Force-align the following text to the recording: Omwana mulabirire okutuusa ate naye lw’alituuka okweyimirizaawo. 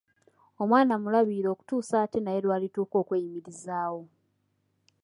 Omwana 0.61 0.93
mulabirire 1.01 1.49
okutuusa 1.51 1.93
ate 2.03 2.19
naye 2.21 2.39
lw’alituuka 2.43 2.95
okweyimirizaawo. 2.99 4.01